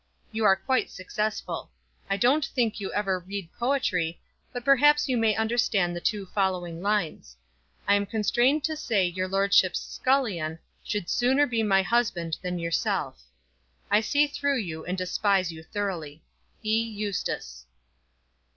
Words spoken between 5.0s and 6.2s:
you may understand the